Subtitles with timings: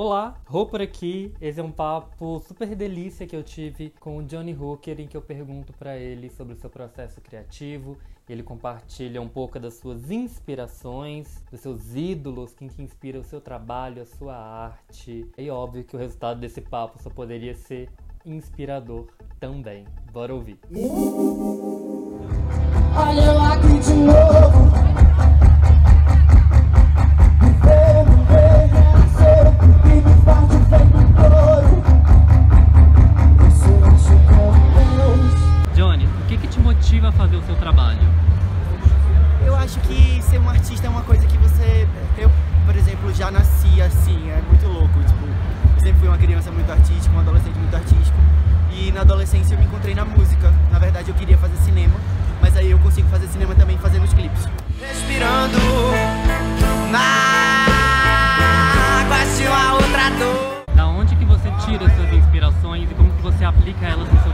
[0.00, 1.34] Olá, Rô por aqui.
[1.40, 5.16] Esse é um papo super delícia que eu tive com o Johnny Hooker, em que
[5.16, 7.98] eu pergunto para ele sobre o seu processo criativo.
[8.28, 13.40] Ele compartilha um pouco das suas inspirações, dos seus ídolos, quem que inspira o seu
[13.40, 15.28] trabalho, a sua arte.
[15.36, 17.90] E óbvio que o resultado desse papo só poderia ser
[18.24, 19.08] inspirador
[19.40, 19.84] também.
[20.12, 20.60] Bora ouvir.
[22.94, 24.27] Olha eu.
[39.68, 41.86] Acho que ser um artista é uma coisa que você.
[42.16, 42.30] Eu,
[42.64, 44.98] por exemplo, já nasci assim, é muito louco.
[45.00, 45.26] Tipo,
[45.76, 48.18] eu sempre fui uma criança muito artística, um adolescente muito artístico.
[48.72, 50.50] E na adolescência eu me encontrei na música.
[50.72, 51.94] Na verdade, eu queria fazer cinema,
[52.40, 54.48] mas aí eu consigo fazer cinema também fazendo os clipes.
[54.80, 55.58] Respirando
[56.90, 56.98] na
[59.02, 60.64] água de uma outra dor.
[60.74, 64.27] Da onde que você tira suas inspirações e como que você aplica elas no seu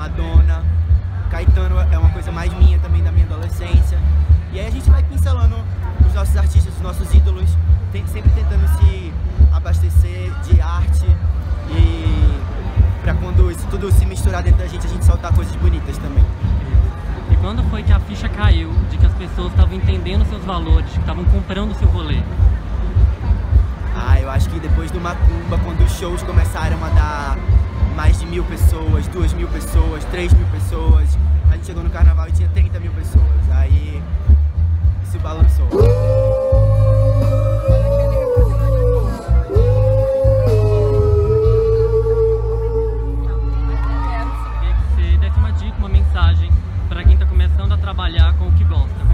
[0.00, 0.64] Madonna,
[1.30, 3.98] Caetano é uma coisa mais minha também da minha adolescência.
[4.50, 5.56] E aí a gente vai pincelando
[6.06, 7.50] os nossos artistas, os nossos ídolos,
[8.06, 9.12] sempre tentando se
[9.52, 11.04] abastecer de arte
[11.68, 12.40] e
[13.02, 16.24] para quando isso tudo se misturar dentro da gente, a gente soltar coisas bonitas também.
[17.30, 20.90] E quando foi que a ficha caiu de que as pessoas estavam entendendo seus valores,
[20.90, 22.22] que estavam comprando o seu rolê?
[23.94, 27.36] Ah, eu acho que depois do Macumba, quando os shows começaram a dar
[28.00, 31.18] mais de mil pessoas, duas mil pessoas, três mil pessoas,
[31.50, 33.50] a gente chegou no carnaval e tinha 30 mil pessoas.
[33.52, 34.02] Aí
[35.02, 35.66] isso balançou.
[35.68, 35.90] Queria
[44.72, 46.50] que você desse uma dica, uma mensagem
[46.88, 49.04] para quem está começando a trabalhar com o que gosta,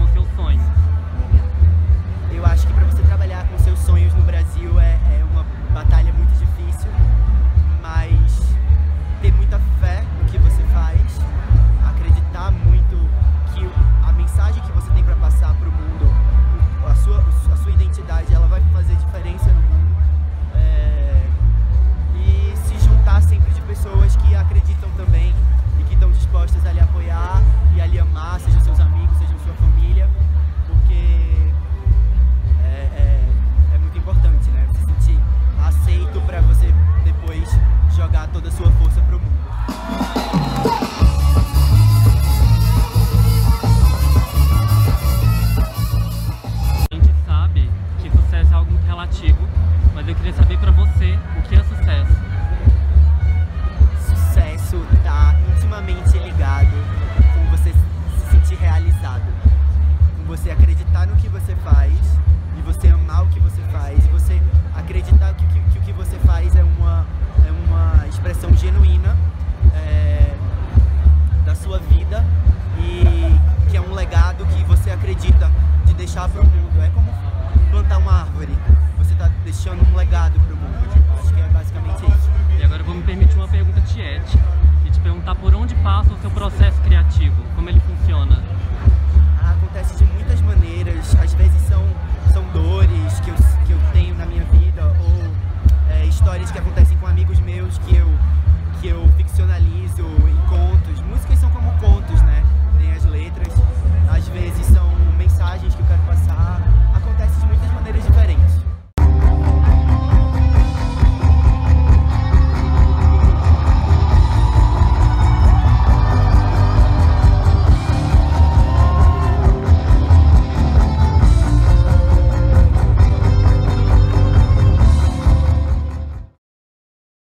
[79.47, 80.89] deixando um legado para o mundo.
[80.91, 82.29] Tipo, acho que é basicamente isso.
[82.59, 84.25] E agora eu vou me permitir uma pergunta de Ed,
[84.85, 88.43] e te perguntar por onde passa o seu processo criativo, como ele funciona.
[89.41, 91.81] Ah, acontece de muitas maneiras, às vezes são,
[92.33, 96.97] são dores que eu, que eu tenho na minha vida ou é, histórias que acontecem
[96.97, 98.07] com amigos meus que eu,
[98.81, 99.26] que eu fico